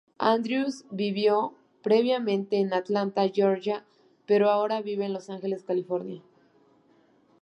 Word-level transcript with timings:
Andrews 0.17 0.83
vivió 0.89 1.53
previamente 1.83 2.57
en 2.57 2.73
Atlanta, 2.73 3.29
Georgia, 3.31 3.85
pero 4.25 4.49
ahora 4.49 4.81
vive 4.81 5.05
en 5.05 5.13
Los 5.13 5.29
Ángeles, 5.29 5.63
California. 5.63 6.23